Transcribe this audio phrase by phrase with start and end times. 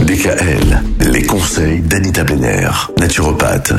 [0.00, 3.74] DKL, les conseils d'Anita Benner, naturopathe.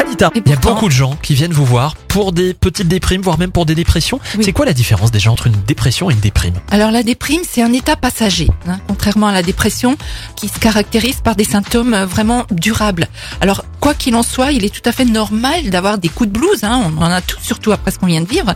[0.00, 3.22] Anita, il y a beaucoup de gens qui viennent vous voir pour des petites déprimes,
[3.22, 4.18] voire même pour des dépressions.
[4.36, 4.42] Oui.
[4.44, 6.54] C'est quoi la différence déjà entre une dépression et une déprime?
[6.68, 9.96] Alors la déprime, c'est un état passager, hein, contrairement à la dépression,
[10.34, 13.06] qui se caractérise par des symptômes euh, vraiment durables.
[13.40, 16.36] Alors quoi qu'il en soit, il est tout à fait normal d'avoir des coups de
[16.36, 18.52] blues, hein, on en a tous, surtout après ce qu'on vient de vivre,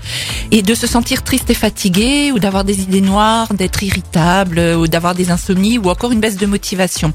[0.51, 4.75] et de se sentir triste et fatigué, ou d'avoir des idées noires, d'être irritable, euh,
[4.75, 7.13] ou d'avoir des insomnies, ou encore une baisse de motivation.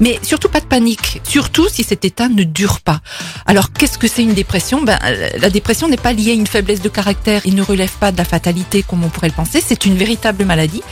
[0.00, 3.00] Mais surtout pas de panique, surtout si cet état ne dure pas.
[3.44, 4.80] Alors qu'est-ce que c'est une dépression?
[4.80, 7.92] Ben euh, la dépression n'est pas liée à une faiblesse de caractère et ne relève
[7.98, 9.62] pas de la fatalité comme on pourrait le penser.
[9.64, 10.82] C'est une véritable maladie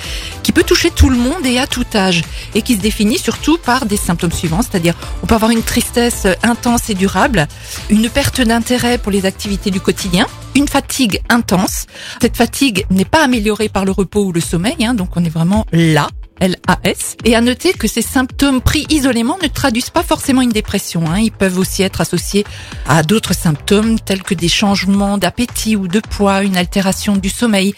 [0.42, 2.22] qui peut toucher tout le monde et à tout âge
[2.54, 6.26] et qui se définit surtout par des symptômes suivants, c'est-à-dire on peut avoir une tristesse
[6.42, 7.46] intense et durable,
[7.90, 11.86] une perte d'intérêt pour les activités du quotidien, une fatigue intense.
[12.20, 15.30] Cette fatigue n'est pas améliorée par le repos ou le sommeil, hein, donc on est
[15.30, 16.08] vraiment là.
[16.40, 17.16] LAS.
[17.24, 21.04] Et à noter que ces symptômes pris isolément ne traduisent pas forcément une dépression.
[21.10, 21.18] Hein.
[21.18, 22.44] Ils peuvent aussi être associés
[22.86, 27.74] à d'autres symptômes tels que des changements d'appétit ou de poids, une altération du sommeil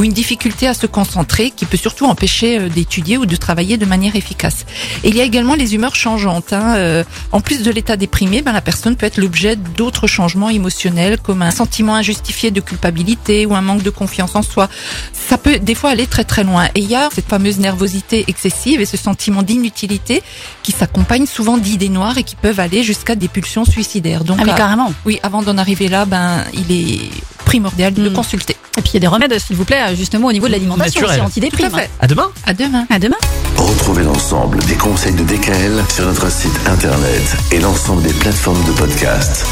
[0.00, 3.76] ou une difficulté à se concentrer qui peut surtout empêcher euh, d'étudier ou de travailler
[3.76, 4.64] de manière efficace.
[5.04, 6.54] Et il y a également les humeurs changeantes.
[6.54, 6.74] Hein.
[6.76, 11.18] Euh, en plus de l'état déprimé, ben, la personne peut être l'objet d'autres changements émotionnels
[11.18, 14.70] comme un sentiment injustifié de culpabilité ou un manque de confiance en soi.
[15.12, 16.68] Ça peut des fois aller très très loin.
[16.74, 20.22] Et il y a cette fameuse nervosité excessive et ce sentiment d'inutilité
[20.62, 24.24] qui s'accompagne souvent d'idées noires et qui peuvent aller jusqu'à des pulsions suicidaires.
[24.24, 24.94] Donc Ah mais carrément.
[25.04, 27.10] oui, avant d'en arriver là, ben il est
[27.50, 28.12] primordial de Hmm.
[28.12, 28.56] consulter.
[28.78, 31.04] Et puis il y a des remèdes, s'il vous plaît, justement au niveau de l'alimentation,
[31.06, 31.68] aussi antidéprime.
[31.68, 31.90] Tout à fait.
[31.98, 32.86] À demain À demain.
[32.90, 33.16] À demain.
[33.56, 38.72] Retrouvez l'ensemble des conseils de DKL sur notre site internet et l'ensemble des plateformes de
[38.72, 39.44] podcast.